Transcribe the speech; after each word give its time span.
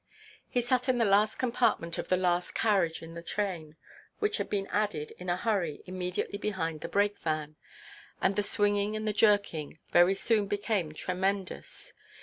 He 0.49 0.61
sat 0.61 0.89
in 0.89 0.97
the 0.97 1.05
last 1.05 1.35
compartment 1.35 1.99
of 1.99 2.07
the 2.07 2.17
last 2.17 2.55
carriage 2.55 3.03
in 3.03 3.13
the 3.13 3.21
train, 3.21 3.75
which 4.17 4.37
had 4.37 4.49
been 4.49 4.65
added, 4.71 5.11
in 5.19 5.29
a 5.29 5.37
hurry, 5.37 5.83
immediately 5.85 6.39
behind 6.39 6.81
the 6.81 6.89
break 6.89 7.19
van, 7.19 7.55
and 8.19 8.35
the 8.35 8.41
swinging 8.41 8.95
and 8.95 9.07
the 9.07 9.13
jerking 9.13 9.77
very 9.91 10.15
soon 10.15 10.47
became 10.47 10.91
tremendous. 10.95 11.93